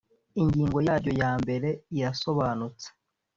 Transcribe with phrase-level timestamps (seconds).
[0.41, 2.87] ingingo yaryo ya mbere irasobanutse